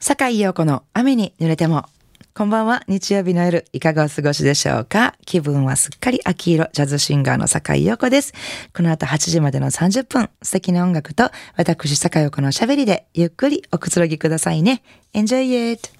[0.00, 1.84] 坂井陽子の雨に濡れても。
[2.32, 2.84] こんばんは。
[2.86, 5.16] 日曜日の夜、いかがお過ごしでしょうか？
[5.26, 8.32] 気分はすっかり秋色、ジャズシンガーの坂井陽子です。
[8.72, 14.82] この後8時までの30分、素敵な音楽と、私坂井陽子のおしゃべりで、ゆっくりおくつろぎくださいね。
[15.14, 15.97] Enjoy it!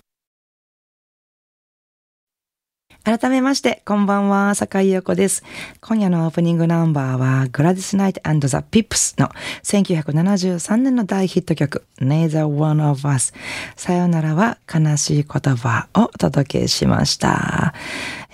[3.09, 5.43] 改めまして、こんばんは、坂井陽子です。
[5.81, 9.31] 今夜のオープニングナンバーは、グラディス・ナイト and the Pips の
[9.63, 13.33] 1973年の大ヒット曲、Neither One of Us
[13.77, 17.73] さよならは悲しい言葉をお届けしました。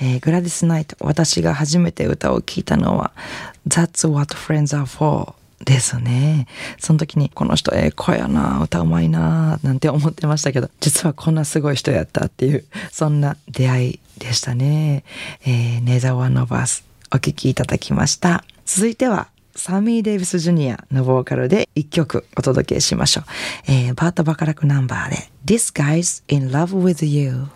[0.00, 3.12] えー、グラディス・ナイト、私が初めて歌を聴いたのは、
[3.68, 5.34] That's What Friends Are For
[5.64, 6.48] ですね。
[6.80, 15.04] その時にこの人ええ声やな、歌うまいな、なんて思ってましたけど、実はこんなすごい人やったっていう、そんな出会いでしたね。
[15.46, 18.44] えー、ネザワノバスお聴きいただきました。
[18.64, 23.24] 続いては、サミー・デイビス・ジュニアのボーカルで一曲お届けしましょう。
[23.68, 27.46] えー、バート・バカラクナンバーで This Guy's in Love with You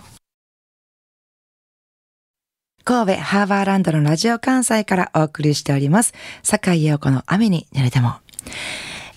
[2.85, 6.15] 神戸ハーバーランドのラジオ関西からお送りしております。
[6.43, 8.15] 坂井陽子の雨に濡れても。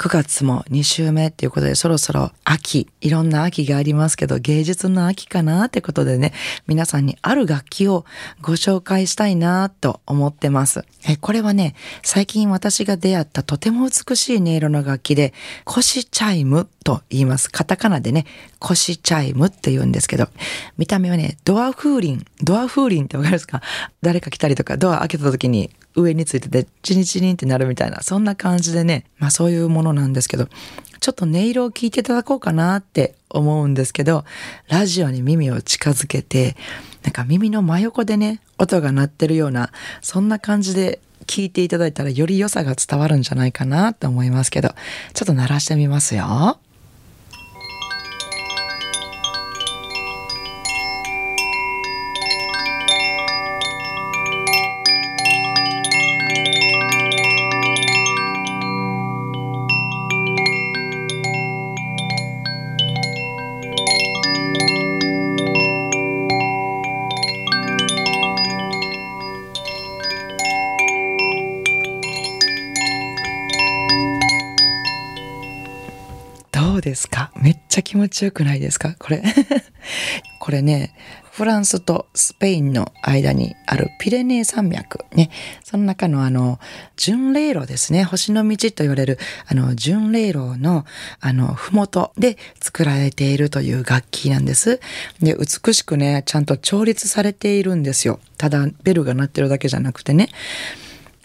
[0.02, 6.34] 9月も2週目っていうことでそろそろ秋、いろんな秋がありますけど芸術の秋かなってことでね、
[6.66, 8.04] 皆さんにある楽器を
[8.42, 10.86] ご紹介したいなと思ってます。
[11.08, 15.36] え、これはね、最近私が出会ったとても美しい音色の楽器で、
[15.66, 17.52] コシチャイムと言います。
[17.52, 18.26] カタカナでね、
[18.60, 20.28] コシチャイムって言うんですけど、
[20.78, 23.62] 見た目はね、ドア風鈴、ドア風鈴ってわかりますか？
[24.02, 30.48] 誰か来たりとか、ドア開けた時に上についててチリンチリンってなるみたいなそんな感じでねまあそういうものなんですけど
[31.00, 34.24] ちょっと音色を聞いていただこうかなって思うんですけど
[34.70, 36.56] ラジオに耳を近づけて
[37.04, 39.72] なんか耳の真横でね音が鳴ってるような
[40.02, 44.70] そんな感じで聞いていただいたらより良さが伝わるんじゃないかなと思いますけど
[45.14, 46.58] ちょっと鳴らしてみますよ。
[77.02, 77.32] ですか？
[77.36, 78.96] めっちゃ気持ちよくないですか？
[79.00, 79.24] これ。
[80.40, 80.94] これね、
[81.32, 85.06] フランスとスペインの間にあるピレネー山脈。
[85.14, 85.30] ね、
[85.64, 86.60] その中のあの、
[86.98, 90.86] 巡礼路ですね、星の道と言われるあの、巡礼路の
[91.20, 94.80] あの、ふもとで作られているという楽器なんです。
[95.22, 98.20] で、美しくね、ちゃんと調律されているんですよ。
[98.38, 100.30] ただ、ベルが鳴ってるだけじゃなくてね、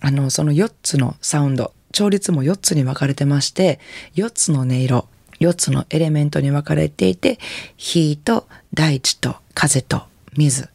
[0.00, 3.80] あの、その4つのサウンド、調律も4つに分かれてまして、
[4.14, 5.08] 4つの音色、
[5.40, 7.38] 4つのエレメントに分かれていて
[7.76, 10.02] 火と大地と風と
[10.36, 10.68] 水。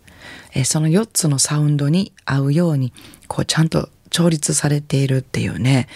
[0.65, 2.91] その4つのサウンドに合うように
[3.27, 5.87] こうちゃんと調律されているっていうね、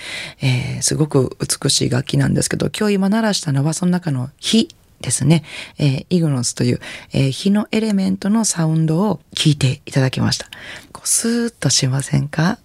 [0.41, 4.69] えー、すごく美しい楽器なんですけど今日今鳴らしたのはその中の火
[5.01, 5.43] ですね、
[5.77, 6.79] えー、イグノスという、
[7.11, 10.47] えー、火のエレメントのサウンドを聞いていただきました。
[10.93, 12.57] こうスーッとしませんか？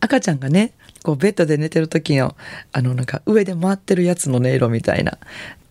[0.00, 2.36] 赤ちゃんがね、こうベッドで寝てる時の
[2.72, 5.18] あのなんか上で回ってるやつの音色みたいな。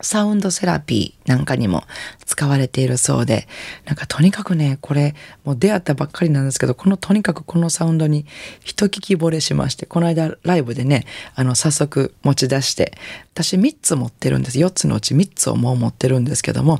[0.01, 1.18] サウンドセラピー。
[1.29, 1.83] なんかにも
[2.25, 3.47] 使われているそうで、
[3.85, 5.13] なんかとにかくね、これ
[5.45, 8.25] もう出会ったばっかりなんですけど、このとにかくこのサウンドに
[8.63, 12.93] 一聞き惚れしまして、この間ライブでね、あの早速持ち出して、
[13.35, 14.57] 私3つ持ってるんです。
[14.57, 16.79] 4つのうち3つをもう持ってるんですけども、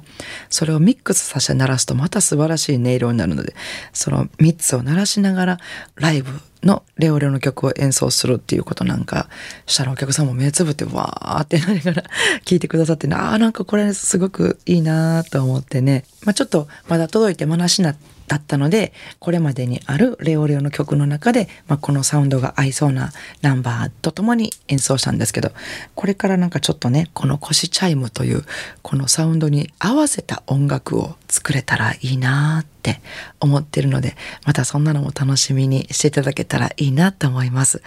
[0.50, 3.54] それをミックスさせて鳴らすとまた素晴らしい音色になるので、
[3.94, 5.58] その3つを鳴らしながら
[5.96, 6.31] ライブ
[6.64, 9.30] のレオレオの曲を演奏するっていうことなんか
[9.66, 12.04] したらお客さんも目つぶってわーってなりながら
[12.46, 17.94] 聞いてくださってああなんかこれすごくくいいなと思ってね、まあ、ちょっとまだ届いて話な
[18.30, 23.12] だったのでこれまでにあるレオレオの曲の中で、まあ、このサウンドが合いそうな
[23.42, 25.52] ナンバーとともに演奏したんですけど
[25.96, 28.44] これからなんかちょっとねこの腰チャイムという
[28.84, 33.02] このサウンドに合わせた音楽を作れたらいいなって
[33.40, 34.16] 思ってるので
[34.46, 37.81] またそんなのも楽しみにしていただけたらいいなと思います。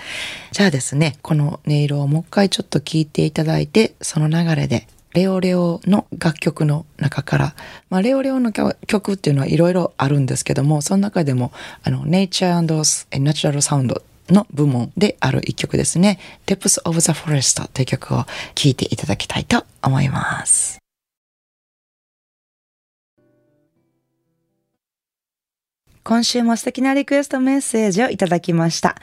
[0.51, 7.55] じゃあですねこの音色をもう一回ちょっと聞いていただいてその流れでレオレオの楽曲の中から、
[7.91, 16.19] まあ、レオレオの曲っていうのはいろいろあるんですけども、その中でも、あの、Nature and Natural Sound の部門である一曲ですね。
[16.47, 18.25] Depths of the Forest という曲を
[18.55, 20.82] 聴いていただきたいと思います。
[26.05, 28.97] 今週も素敵なリクエストメッセージをいただきました。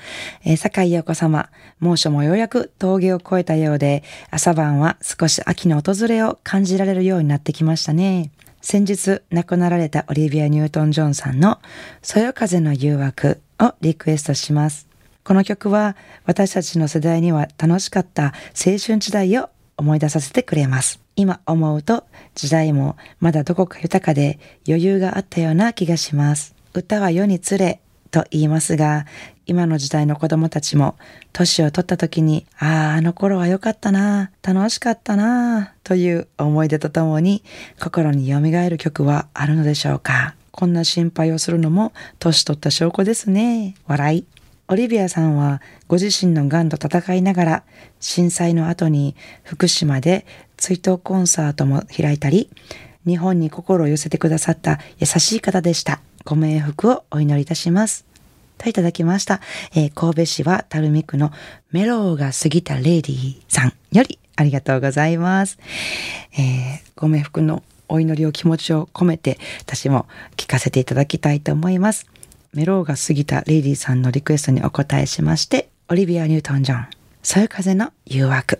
[0.43, 1.49] えー、坂井陽子様、
[1.79, 8.31] 猛暑もようやく峠を越えたようで、朝晩は少し秋の訪れを感じられるようになってきましたね。
[8.61, 11.59] 先日亡くなられたオリビア・ニュートン・ジョンさんの
[12.01, 14.89] そよ風の誘惑をリクエストします。
[15.23, 20.99] この曲は私たちの世代には楽しかった青春時代を思い出させてくれます。
[21.15, 22.03] 今思うと
[22.35, 24.37] 時代もまだどこか豊かで
[24.67, 26.58] 余裕があったような気がします。
[26.73, 27.79] 歌は世につれ
[28.11, 29.05] と言いますが、
[29.45, 30.95] 今の時代の子供たちも
[31.33, 37.43] 年を取った時に、ああ、あの頃は良かったな、楽しかったな、という思い出とともに
[37.79, 40.35] 心に蘇る曲はあるのでしょうか。
[40.51, 43.75] こんな心配をするのも年取った証拠ですね。
[43.87, 44.25] 笑い。
[44.67, 47.63] オリビアさんはご自身の癌と戦いながら
[47.99, 50.27] 震災の後に福島で
[50.57, 52.51] 追悼コンサートも開いたり
[53.09, 55.99] 日本に心を寄せてくださった優しい方でした。
[56.25, 58.05] ご冥福をお祈りいたします。
[58.59, 59.41] といただきました。
[59.73, 61.31] えー、神戸市は垂水区の
[61.71, 65.57] メローが過ぎたレディさんよりありがとうございます。
[66.33, 70.05] えー、ご冥福のお祈りを気持ちを込めて私も
[70.37, 72.05] 聞かせていただきたいと思います。
[72.53, 76.87] メローが過ぎたレディさんのリクエストにお答えしまして、オリビア・ニュートン・ジョン、
[77.23, 78.59] そういう風の誘惑。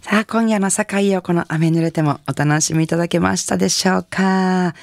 [0.00, 4.74] さあ、今夜の坂井陽子の雨濡れてもお楽しみいただけましたでしょうか、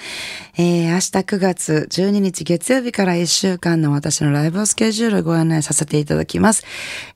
[0.58, 6.66] えー、明日9月12日月曜日から1週間の私のライブスケジュールをご案内させていただきます。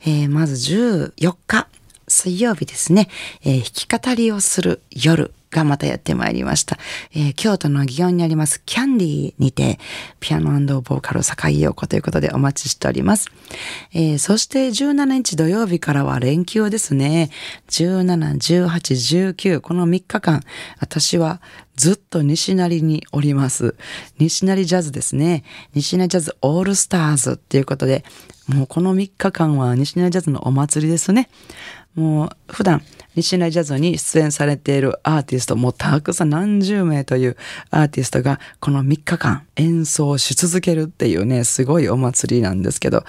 [0.01, 1.68] えー、まず14日、
[2.07, 3.10] 水曜日ですね、
[3.44, 5.34] えー、弾き語りをする夜。
[5.51, 6.78] がまたやってまいりました。
[7.13, 9.80] えー、京都の祇園にありますキャンディーにて、
[10.19, 13.28] ピアノボーカル坂井陽子ということでお待ちしております。
[13.94, 17.30] えー、そして17日土曜日からは連休ですね。
[17.69, 20.42] 17、18、19、この3日間、
[20.80, 21.42] 私は
[21.75, 23.75] ずっと西成におります。
[24.18, 25.46] 西成ジャズですね。
[25.74, 28.04] 西成ジャズオールスターズっていうことで、
[28.50, 31.30] もうこの3日間は西成ジャズのお祭りですね。
[31.95, 32.81] もう普段
[33.15, 37.38] 西成ジャズに出演されているアーティストもたくさん何十名という
[37.71, 43.03] アーティストがこの3日間演奏し続けるっていうねすごいお祭りなんですけど、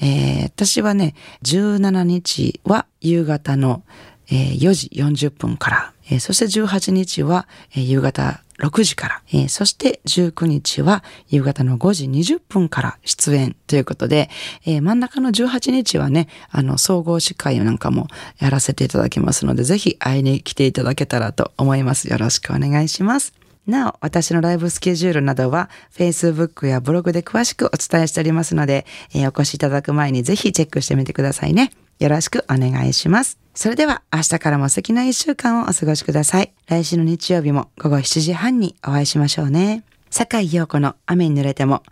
[0.00, 3.82] えー、私はね17日は夕方の
[4.28, 14.30] 4時40分から、そして18日は夕方6時から、えー、そして19日は夕方の5時20分から出演ということで、
[14.64, 18.08] えー、真ん中の18日はね、あの、総合司会なんかも
[18.38, 22.10] やらせていただきますので、ぜひ会いに来ていただけたらと思います。
[22.10, 23.34] よろしくお願いします。
[23.66, 31.72] なお、私のライブスケジュールなどは Facebook やブログで詳しくお伝えしておりますので、えー、お越しいただく前にぜひチェックしてみてくださいね。
[31.98, 33.45] よろしくお願いします。
[33.56, 36.52] それでは明日からも素敵な一週間をお過ごしください。
[36.68, 39.82] 来週の日曜日も午後7時半にお会いしましょうね。
[40.10, 41.82] 坂井陽子の雨に濡れても。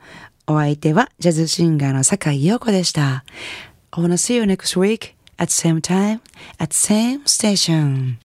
[0.46, 3.24] お相手はジャズシンガーの坂井陽子でした。
[3.92, 6.20] I wanna see you next week at same time
[6.58, 8.16] at same station.